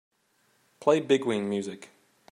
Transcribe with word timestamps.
Play 0.79 0.99
biguine 0.99 1.47
music. 1.47 1.91